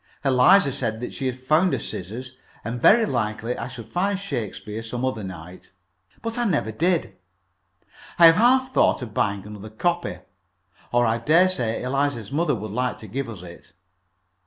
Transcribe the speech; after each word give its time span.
Eliza 0.25 0.71
said 0.71 0.99
that 0.99 1.13
she 1.13 1.27
had 1.27 1.39
found 1.39 1.73
her 1.73 1.77
scissors, 1.77 2.35
and 2.63 2.81
very 2.81 3.05
likely 3.05 3.55
I 3.55 3.67
should 3.67 3.85
find 3.85 4.17
the 4.17 4.21
Shakespeare 4.23 4.81
some 4.81 5.05
other 5.05 5.23
night. 5.23 5.71
But 6.23 6.39
I 6.39 6.45
never 6.45 6.71
did. 6.71 7.17
I 8.17 8.25
have 8.25 8.35
half 8.37 8.73
thought 8.73 9.03
of 9.03 9.13
buying 9.13 9.45
another 9.45 9.69
copy, 9.69 10.17
or 10.91 11.05
I 11.05 11.19
dare 11.19 11.49
say 11.49 11.83
Eliza's 11.83 12.31
mother 12.31 12.55
would 12.55 12.71
like 12.71 12.97
to 12.97 13.07
give 13.07 13.29
us 13.29 13.43
it. 13.43 13.73